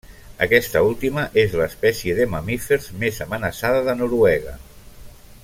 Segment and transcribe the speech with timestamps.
[0.43, 4.57] Aquesta última és l'espècie de mamífers més amenaçada de Noruega.